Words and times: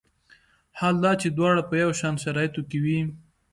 حال 0.79 0.95
دا 1.03 1.11
چې 1.21 1.27
دواړه 1.37 1.61
په 1.69 1.73
یو 1.83 1.91
شان 1.99 2.15
شرایطو 2.23 2.61
کې 2.69 2.77
وي. 2.83 2.99